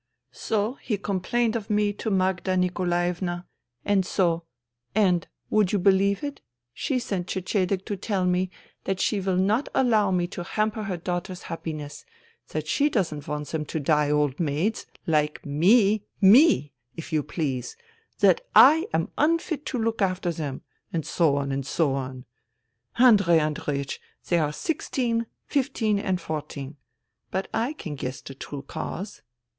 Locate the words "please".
17.21-17.77